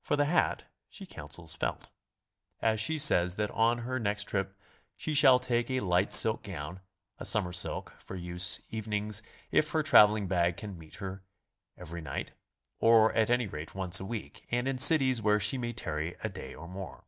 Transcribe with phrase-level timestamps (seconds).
[0.00, 1.90] For tihe hat she counsels felt.
[2.58, 4.58] And she says 'that on her next trip
[4.96, 6.80] she shall take a light silk gown,
[7.18, 11.20] a summer silk, for use evenings if her traveling bag can meet her
[11.76, 12.32] every night,
[12.80, 16.30] or at any rate once a week, and in cities where she may tarry a
[16.30, 17.04] day or more.